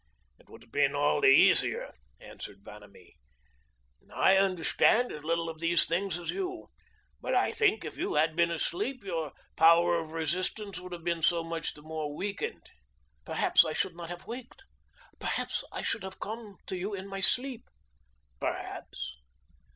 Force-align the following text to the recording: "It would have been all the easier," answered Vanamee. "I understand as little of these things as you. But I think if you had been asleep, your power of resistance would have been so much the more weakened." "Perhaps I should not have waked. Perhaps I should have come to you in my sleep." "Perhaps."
"It 0.39 0.49
would 0.49 0.63
have 0.63 0.71
been 0.71 0.95
all 0.95 1.21
the 1.21 1.27
easier," 1.27 1.93
answered 2.19 2.63
Vanamee. 2.63 3.17
"I 4.11 4.35
understand 4.35 5.11
as 5.11 5.23
little 5.23 5.47
of 5.47 5.59
these 5.59 5.85
things 5.85 6.17
as 6.17 6.31
you. 6.31 6.69
But 7.19 7.35
I 7.35 7.51
think 7.51 7.85
if 7.85 7.97
you 7.99 8.15
had 8.15 8.35
been 8.35 8.49
asleep, 8.49 9.03
your 9.03 9.31
power 9.55 9.99
of 9.99 10.11
resistance 10.13 10.79
would 10.79 10.91
have 10.91 11.03
been 11.03 11.21
so 11.21 11.43
much 11.43 11.75
the 11.75 11.83
more 11.83 12.15
weakened." 12.15 12.67
"Perhaps 13.25 13.63
I 13.63 13.73
should 13.73 13.95
not 13.95 14.09
have 14.09 14.25
waked. 14.25 14.63
Perhaps 15.19 15.63
I 15.71 15.83
should 15.83 16.01
have 16.01 16.19
come 16.19 16.55
to 16.65 16.75
you 16.75 16.95
in 16.95 17.05
my 17.07 17.19
sleep." 17.19 17.69
"Perhaps." 18.39 19.17